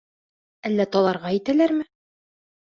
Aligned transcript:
Әллә 0.69 0.87
таларға 0.95 1.35
итәләрме? 1.41 1.87